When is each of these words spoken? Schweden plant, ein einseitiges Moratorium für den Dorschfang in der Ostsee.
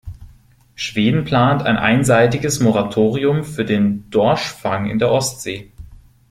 Schweden 0.73 1.25
plant, 1.25 1.61
ein 1.61 1.77
einseitiges 1.77 2.59
Moratorium 2.59 3.43
für 3.43 3.65
den 3.65 4.09
Dorschfang 4.09 4.87
in 4.89 4.97
der 4.97 5.11
Ostsee. 5.11 5.71